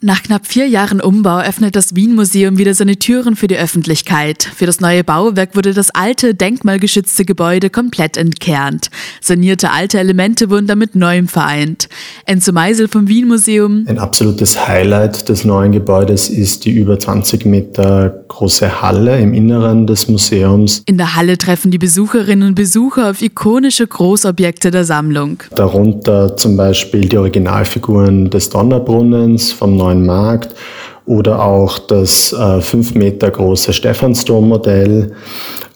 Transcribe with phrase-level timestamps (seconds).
[0.00, 4.44] Nach knapp vier Jahren Umbau öffnet das Wien-Museum wieder seine Türen für die Öffentlichkeit.
[4.44, 8.90] Für das neue Bauwerk wurde das alte, denkmalgeschützte Gebäude komplett entkernt.
[9.20, 11.88] Sanierte alte Elemente wurden damit neuem vereint.
[12.26, 13.86] Enzo Meisel vom Wien-Museum.
[13.88, 19.88] Ein absolutes Highlight des neuen Gebäudes ist die über 20 Meter große Halle im Inneren
[19.88, 20.80] des Museums.
[20.86, 25.42] In der Halle treffen die Besucherinnen und Besucher auf ikonische Großobjekte der Sammlung.
[25.56, 30.54] Darunter zum Beispiel die Originalfiguren des Donnerbrunnens vom neuen Markt
[31.06, 35.12] oder auch das äh, fünf Meter große Stephansdom-Modell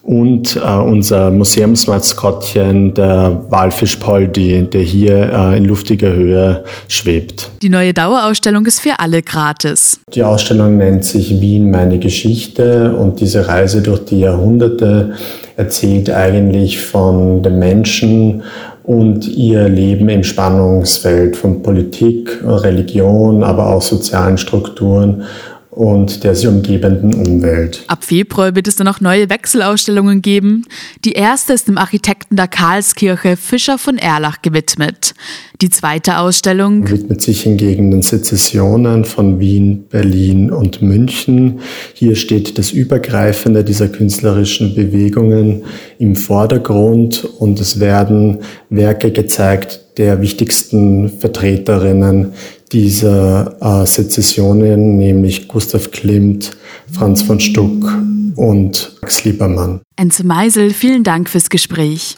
[0.03, 7.49] und äh, unser Museumsmaskottchen, der Walfisch Poldi, der hier äh, in luftiger Höhe schwebt.
[7.61, 10.01] Die neue Dauerausstellung ist für alle gratis.
[10.13, 15.13] Die Ausstellung nennt sich Wien meine Geschichte und diese Reise durch die Jahrhunderte
[15.55, 18.43] erzählt eigentlich von den Menschen
[18.83, 25.23] und ihr Leben im Spannungsfeld von Politik, Religion, aber auch sozialen Strukturen
[25.77, 27.83] und der sie umgebenden Umwelt.
[27.87, 30.65] Ab Februar wird es dann auch neue Wechselausstellungen geben.
[31.05, 35.13] Die erste ist dem Architekten der Karlskirche Fischer von Erlach gewidmet.
[35.61, 41.59] Die zweite Ausstellung widmet sich hingegen den Sezessionen von Wien, Berlin und München.
[41.93, 45.63] Hier steht das Übergreifende dieser künstlerischen Bewegungen
[45.99, 52.33] im Vordergrund und es werden Werke gezeigt der wichtigsten Vertreterinnen
[52.71, 56.57] dieser äh, Sezessionen, nämlich Gustav Klimt,
[56.91, 57.97] Franz von Stuck
[58.35, 59.81] und Max Liebermann.
[59.95, 62.11] Enze Meisel, vielen Dank fürs Gespräch.